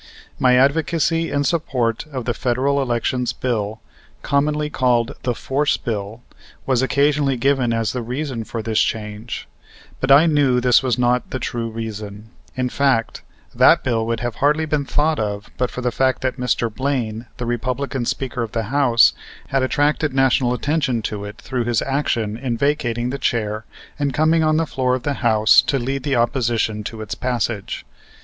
My 0.39 0.55
advocacy 0.57 1.29
and 1.29 1.45
support 1.45 2.07
of 2.11 2.25
the 2.25 2.33
Federal 2.33 2.81
Elections 2.81 3.33
Bill, 3.33 3.79
commonly 4.23 4.67
called 4.67 5.13
the 5.21 5.35
"Force 5.35 5.77
Bill," 5.77 6.23
was 6.65 6.81
occasionally 6.81 7.37
given 7.37 7.71
as 7.71 7.93
the 7.93 8.01
reason 8.01 8.43
for 8.43 8.63
this 8.63 8.79
change; 8.81 9.47
but 9.99 10.11
I 10.11 10.25
knew 10.25 10.59
this 10.59 10.81
was 10.81 10.97
not 10.97 11.29
the 11.29 11.37
true 11.37 11.69
reason. 11.69 12.31
In 12.55 12.67
fact, 12.67 13.21
that 13.53 13.83
bill 13.83 14.07
would 14.07 14.21
hardly 14.21 14.63
have 14.63 14.71
been 14.71 14.85
thought 14.85 15.19
of 15.19 15.51
but 15.55 15.69
for 15.69 15.81
the 15.81 15.91
fact 15.91 16.23
that 16.23 16.39
Mr. 16.39 16.73
Blaine, 16.73 17.27
the 17.37 17.45
Republican 17.45 18.05
Speaker 18.05 18.41
of 18.41 18.53
the 18.53 18.63
House, 18.73 19.13
had 19.49 19.61
attracted 19.61 20.15
national 20.15 20.51
attention 20.55 21.03
to 21.03 21.25
it 21.25 21.37
through 21.37 21.65
his 21.65 21.83
action 21.83 22.37
in 22.37 22.57
vacating 22.57 23.11
the 23.11 23.19
chair 23.19 23.65
and 23.99 24.15
coming 24.15 24.43
on 24.43 24.57
the 24.57 24.65
floor 24.65 24.95
of 24.95 25.03
the 25.03 25.13
House 25.21 25.61
to 25.61 25.77
lead 25.77 26.01
the 26.01 26.15
opposition 26.15 26.83
to 26.85 27.01
its 27.03 27.13
passage. 27.13 27.85